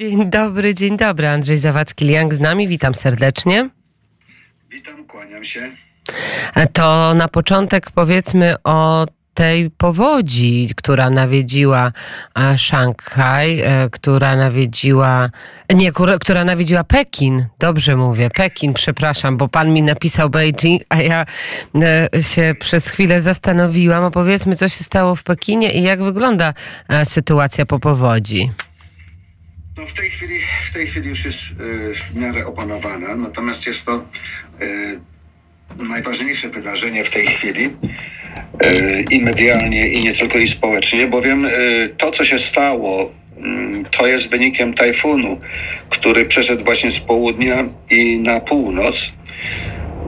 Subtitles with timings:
[0.00, 1.28] Dzień dobry, dzień dobry.
[1.28, 2.68] Andrzej Zawadzki-Liang z nami.
[2.68, 3.70] Witam serdecznie.
[4.70, 5.70] Witam, kłaniam się.
[6.72, 11.92] To na początek powiedzmy o tej powodzi, która nawiedziła
[12.38, 15.30] e, Szanghaj, e, która nawiedziła,
[15.74, 21.26] nie, która nawiedziła Pekin, dobrze mówię, Pekin, przepraszam, bo pan mi napisał Beijing, a ja
[22.14, 26.54] e, się przez chwilę zastanowiłam, opowiedzmy, co się stało w Pekinie i jak wygląda
[27.04, 28.50] sytuacja po powodzi.
[29.80, 30.38] No w tej chwili,
[30.70, 31.38] w tej chwili już jest
[31.94, 34.04] w miarę opanowana, natomiast jest to
[35.78, 37.70] najważniejsze wydarzenie w tej chwili
[38.64, 41.50] e, i medialnie, i nie tylko i społecznie, bowiem e,
[41.98, 45.40] to, co się stało, mm, to jest wynikiem tajfunu,
[45.88, 49.12] który przeszedł właśnie z południa i na północ.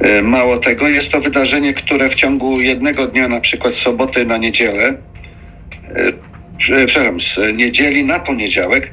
[0.01, 4.25] E, mało tego, jest to wydarzenie, które w ciągu jednego dnia, na przykład z soboty
[4.27, 4.95] na niedzielę,
[6.59, 8.93] przepraszam, z niedzieli na poniedziałek,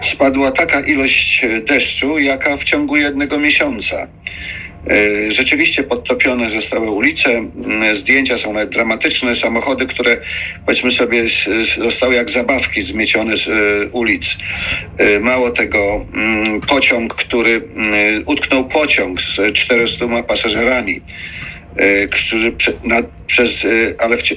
[0.00, 4.08] spadła taka ilość deszczu, jaka w ciągu jednego miesiąca.
[4.90, 7.50] E, rzeczywiście podtopione zostały ulice,
[7.92, 10.16] zdjęcia są nawet dramatyczne, samochody, które
[10.66, 11.24] powiedzmy sobie
[11.78, 14.38] zostały jak zabawki zmiecione z e, ulic.
[14.98, 16.06] E, mało tego,
[16.68, 17.62] pociąg, który
[18.26, 21.00] utknął pociąg z 400 pasażerami,
[22.10, 22.52] którzy
[23.26, 23.66] przez,
[23.98, 24.34] ale w,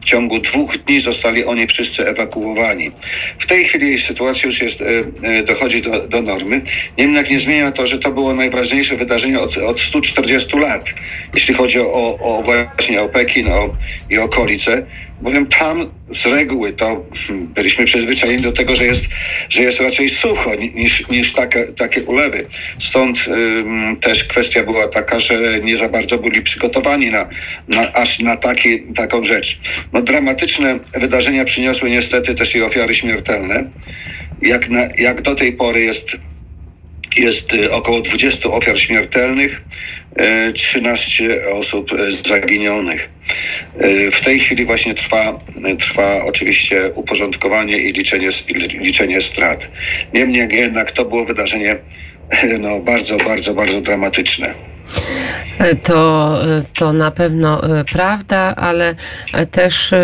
[0.00, 2.90] w ciągu dwóch dni zostali oni wszyscy ewakuowani.
[3.38, 4.86] W tej chwili sytuacja już jest, e,
[5.22, 6.62] e, dochodzi do, do normy.
[6.98, 10.94] Niemniej nie zmienia to, że to było najważniejsze wydarzenie od, od 140 lat,
[11.34, 13.76] jeśli chodzi o, o właśnie o Pekin o,
[14.10, 14.86] i okolice
[15.20, 19.04] bowiem tam z reguły to hmm, byliśmy przyzwyczajeni do tego, że jest,
[19.48, 22.46] że jest raczej sucho niż, niż takie, takie ulewy.
[22.78, 27.28] Stąd ym, też kwestia była taka, że nie za bardzo byli przygotowani na,
[27.68, 29.60] na, aż na taki, taką rzecz.
[29.92, 33.70] No, dramatyczne wydarzenia przyniosły niestety też i ofiary śmiertelne.
[34.42, 36.16] Jak, na, jak do tej pory jest
[37.16, 39.62] jest y, około 20 ofiar śmiertelnych,
[40.54, 41.90] 13 y, osób
[42.24, 43.10] zaginionych.
[43.84, 45.38] Y, w tej chwili właśnie trwa,
[45.80, 48.28] trwa oczywiście uporządkowanie i liczenie,
[48.80, 49.70] liczenie strat.
[50.14, 51.76] Niemniej jednak to było wydarzenie
[52.58, 54.54] no, bardzo, bardzo, bardzo dramatyczne.
[55.82, 56.38] To,
[56.74, 58.94] to na pewno e, prawda, ale
[59.50, 59.94] też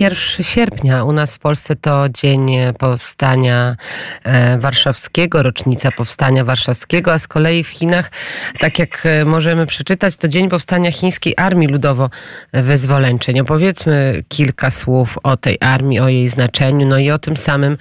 [0.00, 2.48] 1 e, sierpnia u nas w Polsce to dzień
[2.78, 3.76] powstania
[4.24, 8.10] e, warszawskiego, rocznica powstania warszawskiego, a z kolei w Chinach,
[8.58, 13.40] tak jak możemy przeczytać, to dzień powstania chińskiej armii ludowo-wyzwoleńczej.
[13.40, 17.78] Opowiedzmy kilka słów o tej armii, o jej znaczeniu, no i o tym samym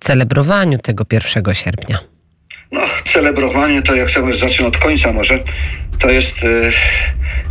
[0.00, 1.98] celebrowaniu tego 1 sierpnia.
[2.72, 5.38] No, celebrowanie to jak chcemy zacznę od końca może,
[5.98, 6.72] to jest y,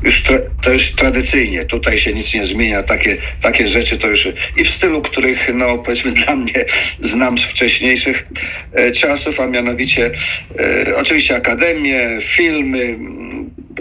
[0.03, 0.23] już
[0.65, 1.65] to już tradycyjnie.
[1.65, 2.83] Tutaj się nic nie zmienia.
[2.83, 6.65] Takie, takie rzeczy to już i w stylu, których no powiedzmy dla mnie
[6.99, 8.27] znam z wcześniejszych
[8.73, 10.11] e, czasów, a mianowicie
[10.59, 12.97] e, oczywiście akademie, filmy,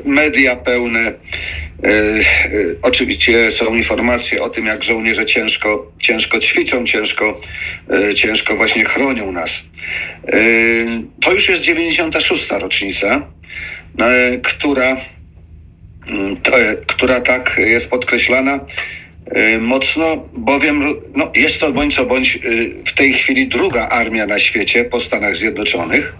[0.04, 1.00] media pełne.
[1.00, 1.12] E,
[2.82, 7.40] oczywiście są informacje o tym, jak żołnierze ciężko, ciężko ćwiczą, ciężko,
[8.14, 9.62] ciężko właśnie chronią nas.
[11.22, 12.50] To już jest 96.
[12.50, 13.26] rocznica,
[14.42, 14.96] która
[16.08, 16.36] Mm,
[16.86, 18.60] która tak jest podkreślana
[19.36, 24.26] y, mocno, bowiem no, jest to bądź co bądź y, w tej chwili druga armia
[24.26, 26.14] na świecie po Stanach Zjednoczonych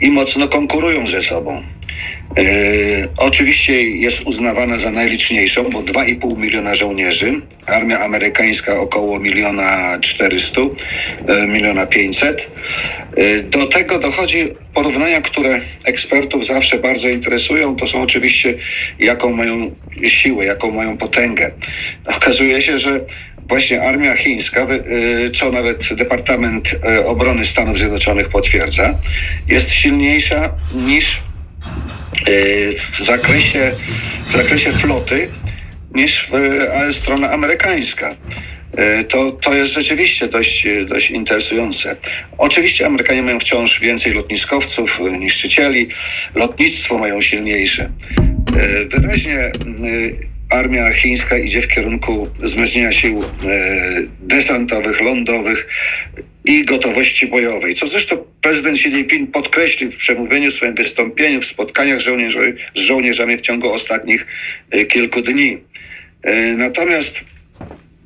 [0.00, 1.62] i mocno konkurują ze sobą.
[2.38, 2.42] E,
[3.16, 10.60] oczywiście jest uznawana za najliczniejszą, bo 2,5 miliona żołnierzy, armia amerykańska około miliona 400,
[11.26, 12.50] e, miliona 500.
[13.16, 18.54] E, do tego dochodzi porównania, które ekspertów zawsze bardzo interesują, to są oczywiście
[18.98, 19.70] jaką mają
[20.06, 21.50] siłę, jaką mają potęgę.
[22.16, 23.00] Okazuje się, że
[23.48, 24.66] właśnie armia chińska,
[25.34, 28.98] co nawet Departament Obrony Stanów Zjednoczonych potwierdza,
[29.48, 31.22] jest silniejsza niż
[32.92, 33.72] w zakresie,
[34.28, 35.28] w zakresie floty
[35.94, 36.30] niż
[36.90, 38.16] strona amerykańska.
[38.76, 41.96] E, to, to jest rzeczywiście dość, dość interesujące.
[42.38, 45.88] Oczywiście Amerykanie mają wciąż więcej lotniskowców, niszczycieli,
[46.34, 47.90] lotnictwo mają silniejsze.
[48.56, 49.50] E, wyraźnie e,
[50.50, 53.24] armia chińska idzie w kierunku wzmocnienia sił
[54.20, 55.66] desantowych, lądowych,
[56.44, 61.46] i gotowości bojowej, co zresztą prezydent Xi Jinping podkreślił w przemówieniu, w swoim wystąpieniu, w
[61.46, 64.26] spotkaniach żołnierzy, z żołnierzami w ciągu ostatnich
[64.70, 65.58] e, kilku dni.
[66.22, 67.20] E, natomiast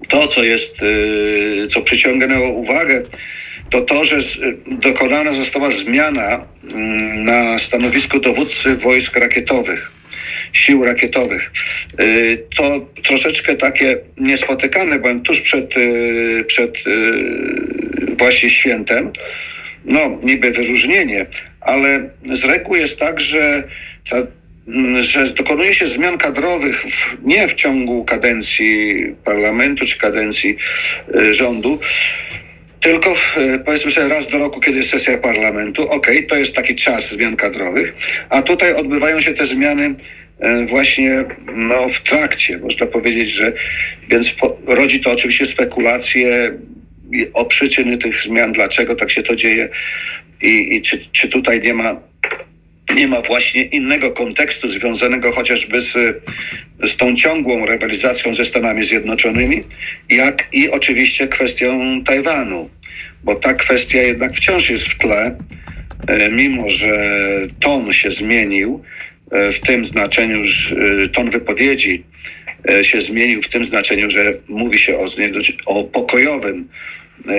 [0.09, 3.03] to, co jest, e, co przyciągnęło uwagę,
[3.71, 4.17] to to, że
[4.67, 9.98] dokonana została zmiana mm, na stanowisku dowódcy wojsk rakietowych
[10.53, 11.51] sił rakietowych.
[12.57, 15.75] To troszeczkę takie niespotykane, byłem tuż przed,
[16.47, 16.79] przed
[18.19, 19.13] właśnie świętem,
[19.85, 21.27] no niby wyróżnienie,
[21.61, 23.63] ale z reguły jest tak, że
[24.11, 24.17] ta
[25.01, 30.57] że dokonuje się zmian kadrowych w, nie w ciągu kadencji parlamentu czy kadencji
[31.15, 31.79] y, rządu,
[32.81, 33.13] tylko
[33.55, 35.83] y, powiedzmy sobie raz do roku, kiedy jest sesja parlamentu.
[35.83, 37.93] Okej, okay, to jest taki czas zmian kadrowych,
[38.29, 39.95] a tutaj odbywają się te zmiany y,
[40.67, 41.25] właśnie
[41.55, 43.53] no, w trakcie, można powiedzieć, że
[44.09, 46.59] więc po, rodzi to oczywiście spekulacje
[47.33, 49.69] o przyczyny tych zmian, dlaczego tak się to dzieje
[50.43, 52.09] i, i czy, czy tutaj nie ma
[52.95, 55.95] nie ma właśnie innego kontekstu związanego chociażby z,
[56.85, 59.65] z tą ciągłą rywalizacją ze Stanami Zjednoczonymi,
[60.09, 62.71] jak i oczywiście kwestią Tajwanu,
[63.25, 65.37] bo ta kwestia jednak wciąż jest w tle,
[66.07, 67.01] e, mimo że
[67.61, 72.05] ton się zmienił e, w tym znaczeniu, że e, ton wypowiedzi
[72.83, 75.07] się zmienił w tym znaczeniu, że mówi się o,
[75.67, 76.69] o pokojowym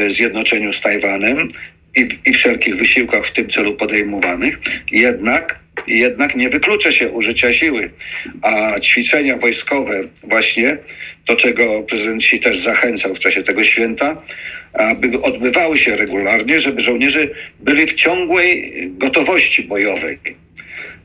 [0.08, 1.48] zjednoczeniu z Tajwanem,
[1.96, 4.60] i, i wszelkich wysiłkach w tym celu podejmowanych,
[4.92, 7.90] jednak jednak nie wyklucza się użycia siły,
[8.42, 10.78] a ćwiczenia wojskowe właśnie,
[11.28, 14.22] do czego prezydent Xi też zachęcał w czasie tego święta,
[14.74, 17.28] aby odbywały się regularnie, żeby żołnierze
[17.60, 20.18] byli w ciągłej gotowości bojowej.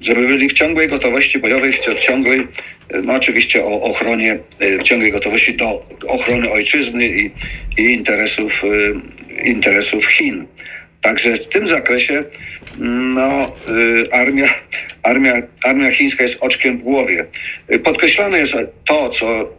[0.01, 2.47] Żeby byli w ciągłej gotowości bojowej, w ciągłej,
[3.03, 4.39] no oczywiście o ochronie,
[4.81, 7.31] w ciągłej gotowości do ochrony ojczyzny i,
[7.79, 8.63] i interesów,
[9.45, 10.47] interesów Chin.
[11.01, 12.21] Także w tym zakresie
[13.15, 14.49] no, y, armia,
[15.03, 17.27] armia, armia chińska jest oczkiem w głowie.
[17.85, 19.55] Podkreślane jest to, co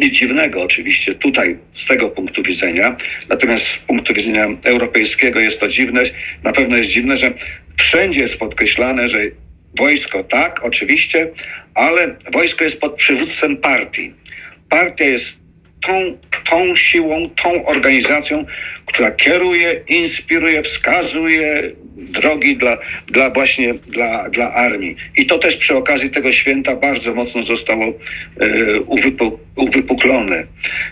[0.00, 2.96] nic dziwnego oczywiście tutaj z tego punktu widzenia,
[3.28, 6.02] natomiast z punktu widzenia europejskiego jest to dziwne.
[6.44, 7.32] Na pewno jest dziwne, że
[7.78, 9.18] wszędzie jest podkreślane, że
[9.78, 11.30] wojsko tak, oczywiście,
[11.74, 14.14] ale wojsko jest pod przywództwem partii.
[14.68, 15.38] Partia jest
[15.80, 16.18] tą,
[16.50, 18.44] tą siłą, tą organizacją,
[18.86, 24.96] która kieruje, inspiruje, wskazuje drogi dla, dla właśnie dla, dla armii.
[25.16, 30.46] I to też przy okazji tego święta bardzo mocno zostało e, uwypu, uwypuklone.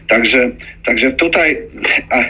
[0.07, 0.51] Także,
[0.85, 1.59] także tutaj
[2.11, 2.25] a,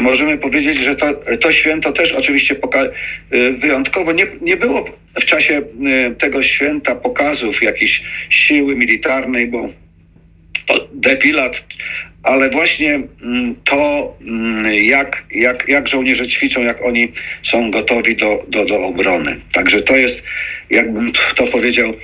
[0.00, 2.90] możemy powiedzieć, że to, to święto też oczywiście poka-
[3.30, 4.84] e, wyjątkowo nie, nie było
[5.20, 9.68] w czasie e, tego święta pokazów jakiejś siły militarnej, bo
[10.66, 11.66] to defilat,
[12.22, 17.12] ale właśnie mm, to, mm, jak, jak, jak żołnierze ćwiczą, jak oni
[17.42, 19.40] są gotowi do, do, do obrony.
[19.52, 20.24] Także to jest,
[20.70, 21.94] jakbym to powiedział,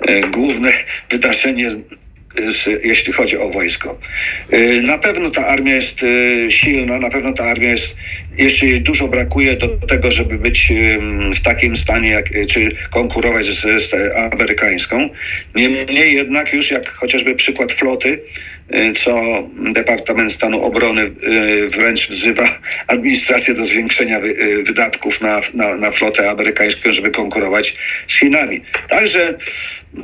[0.00, 0.72] e, główne
[1.10, 1.70] wydarzenie
[2.84, 3.98] jeśli chodzi o wojsko.
[4.52, 7.96] Y, na pewno ta armia jest y, silna, na pewno ta armia jest,
[8.40, 10.72] jeszcze dużo brakuje do tego, żeby być
[11.34, 13.94] w takim stanie, jak, czy konkurować z, z
[14.32, 15.08] amerykańską.
[15.54, 18.20] Niemniej jednak już jak chociażby przykład floty,
[18.74, 19.20] y, co
[19.72, 21.10] Departament Stanu Obrony
[21.74, 24.20] wręcz wzywa administrację do zwiększenia
[24.66, 27.76] wydatków na, na, na flotę amerykańską, żeby konkurować
[28.06, 28.60] z Chinami.
[28.88, 29.34] Także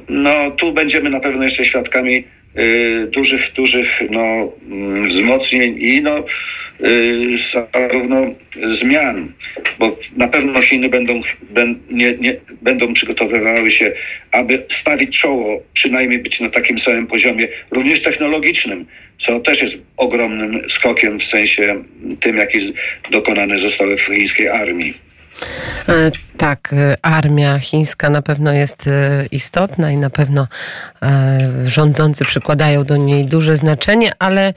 [0.09, 2.25] no, tu będziemy na pewno jeszcze świadkami
[3.07, 6.25] dużych, dużych no, mm, wzmocnień i no,
[6.87, 7.37] y,
[7.73, 9.33] zarówno zmian,
[9.79, 11.21] bo na pewno Chiny będą,
[11.91, 13.93] nie, nie, będą przygotowywały się,
[14.33, 18.87] aby stawić czoło, przynajmniej być na takim samym poziomie, również technologicznym,
[19.19, 21.85] co też jest ogromnym skokiem w sensie
[22.21, 22.59] tym, jaki
[23.11, 25.06] dokonane zostały w chińskiej armii.
[25.89, 30.47] E, tak, e, armia chińska na pewno jest e, istotna i na pewno
[31.65, 34.55] rządzący przykładają do niej duże znaczenie, ale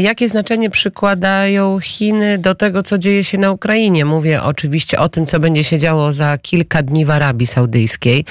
[0.00, 4.04] jakie znaczenie przykładają Chiny do tego, co dzieje się na Ukrainie?
[4.04, 8.24] Mówię oczywiście o tym, co będzie się działo za kilka dni w Arabii Saudyjskiej.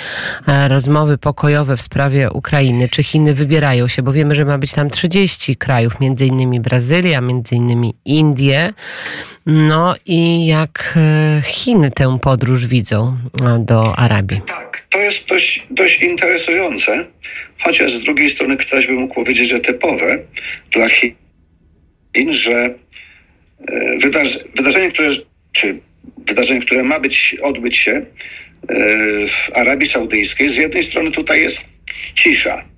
[0.68, 2.90] Rozmowy pokojowe w sprawie Ukrainy.
[2.90, 7.22] Czy Chiny wybierają się, bo wiemy, że ma być tam 30 krajów, między innymi Brazylia,
[7.22, 8.74] między innymi Indie.
[9.46, 11.00] No i jak
[11.44, 13.18] Chiny tę podróż widzą
[13.60, 14.42] do Arabii?
[14.48, 17.06] Tak, to jest dość, dość interesujące,
[17.60, 20.20] chociaż z drugiej strony ktoś by mógł powiedzieć, że typowe
[20.72, 21.14] dla Chin,
[22.30, 22.76] że
[23.68, 25.10] e, wydarzy, wydarzenie, które,
[25.52, 25.80] czy
[26.28, 28.06] wydarzenie, które ma być, odbyć się e,
[29.28, 31.66] w Arabii Saudyjskiej, z jednej strony tutaj jest
[32.16, 32.73] cisza,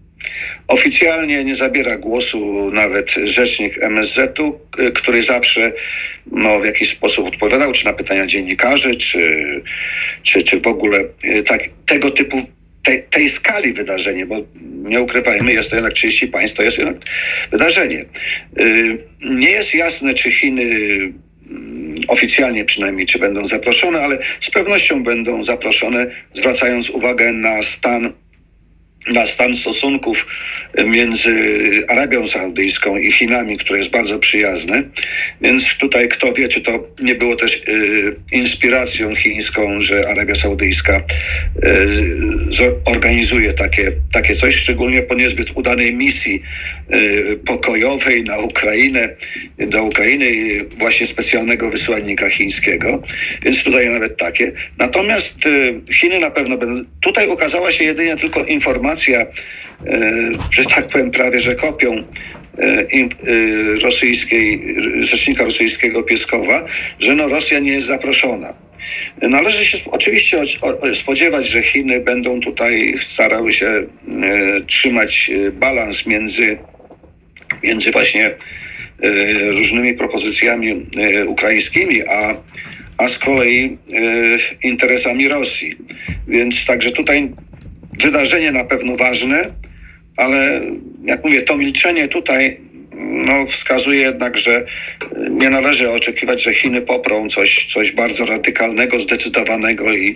[0.67, 5.73] Oficjalnie nie zabiera głosu nawet rzecznik MSZ-u, y, który zawsze
[6.31, 9.45] no, w jakiś sposób odpowiadał, czy na pytania dziennikarzy, czy,
[10.23, 12.41] czy, czy w ogóle y, tak, tego typu,
[12.83, 16.97] tej, tej skali wydarzenie, bo nie ukrywajmy, jest to jednak 30 państw, to jest jednak
[17.51, 18.05] wydarzenie.
[18.59, 20.63] Y, nie jest jasne, czy Chiny
[21.49, 28.13] mm, oficjalnie przynajmniej, czy będą zaproszone, ale z pewnością będą zaproszone, zwracając uwagę na stan
[29.07, 30.27] na stan stosunków
[30.85, 31.33] między
[31.87, 34.89] Arabią Saudyjską i Chinami, który jest bardzo przyjazny.
[35.41, 41.03] Więc tutaj kto wie, czy to nie było też y, inspiracją chińską, że Arabia Saudyjska
[41.63, 46.41] y, organizuje takie, takie coś, szczególnie po niezbyt udanej misji
[47.45, 49.09] pokojowej na Ukrainę,
[49.57, 50.25] do Ukrainy
[50.77, 53.01] właśnie specjalnego wysłannika chińskiego.
[53.43, 54.51] Więc tutaj nawet takie.
[54.77, 56.83] Natomiast y, Chiny na pewno będą.
[57.01, 59.27] Tutaj ukazała się jedynie tylko informacja, y,
[60.51, 66.65] że tak powiem, prawie że kopią y, rosyjskiej, rzecznika rosyjskiego Pieskowa,
[66.99, 68.53] że no Rosja nie jest zaproszona.
[69.21, 70.41] Należy się oczywiście
[70.93, 73.85] spodziewać, że Chiny będą tutaj starały się
[74.67, 76.57] trzymać balans między,
[77.63, 78.35] między właśnie
[79.49, 80.85] różnymi propozycjami
[81.27, 82.35] ukraińskimi, a
[82.97, 85.75] a z kolei e, interesami Rosji.
[86.27, 87.33] Więc także tutaj
[87.99, 89.51] wydarzenie na pewno ważne,
[90.17, 90.61] ale
[91.05, 92.59] jak mówię, to milczenie tutaj
[92.97, 94.65] no, wskazuje jednak, że
[95.29, 100.15] nie należy oczekiwać, że Chiny poprą coś, coś bardzo radykalnego, zdecydowanego i,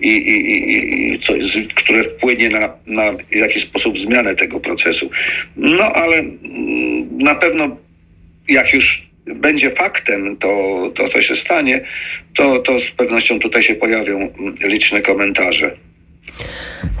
[0.00, 5.10] i, i, i coś, które wpłynie na, na jakiś sposób zmianę tego procesu.
[5.56, 7.76] No ale mm, na pewno
[8.48, 10.48] jak już będzie faktem, to,
[10.94, 11.80] to, to się stanie,
[12.34, 14.32] to, to z pewnością tutaj się pojawią
[14.64, 15.76] liczne komentarze.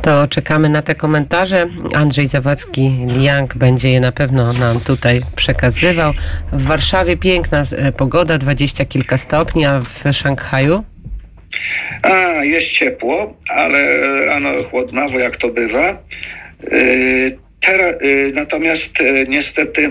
[0.02, 1.68] To czekamy na te komentarze.
[1.94, 6.12] Andrzej Zawadzki-Liang będzie je na pewno nam tutaj przekazywał.
[6.52, 10.84] W Warszawie piękna e, pogoda, dwadzieścia kilka stopni, a w Szanghaju?
[12.02, 12.08] A,
[12.44, 13.78] jest ciepło, ale
[14.26, 16.02] rano chłodnawo, jak to bywa.
[16.72, 18.92] Yy, teraz, yy, natomiast
[19.28, 19.90] niestety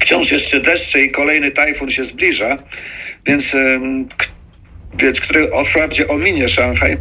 [0.00, 2.58] wciąż jeszcze deszcze i kolejny tajfun się zbliża,
[3.26, 3.56] więc,
[4.94, 6.96] więc który wprawdzie ominie Szanghaj,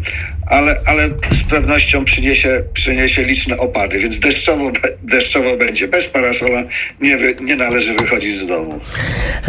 [0.52, 4.72] ale, ale z pewnością przyniesie, przyniesie liczne opady, więc deszczowo,
[5.04, 5.88] deszczowo będzie.
[5.88, 6.64] Bez parasola
[7.02, 8.80] nie, nie należy wychodzić z domu.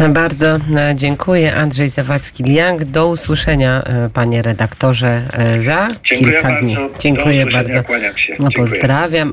[0.09, 0.59] Bardzo e,
[0.95, 1.55] dziękuję.
[1.55, 2.83] Andrzej Zawadzki-Liang.
[2.83, 6.67] Do usłyszenia, e, panie redaktorze, e, za dziękuję kilka bardzo.
[6.67, 6.99] dni.
[6.99, 7.83] Dziękuję bardzo.
[7.83, 8.35] Kłaniam się.
[8.39, 9.31] No, pozdrawiam.